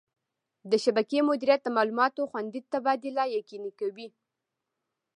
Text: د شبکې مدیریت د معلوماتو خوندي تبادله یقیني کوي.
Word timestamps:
د 0.69 0.73
شبکې 0.83 1.19
مدیریت 1.29 1.61
د 1.63 1.67
معلوماتو 1.77 2.29
خوندي 2.31 2.59
تبادله 2.73 3.23
یقیني 3.37 3.71
کوي. 3.79 4.07